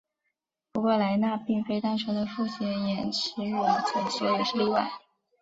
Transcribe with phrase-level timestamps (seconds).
[0.71, 4.89] 不过莱纳并非单纯的复写眼持有者所以是例外。